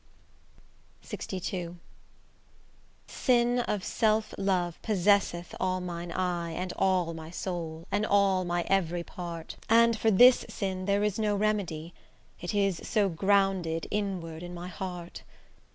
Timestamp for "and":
6.53-6.73, 7.91-8.03, 9.69-9.95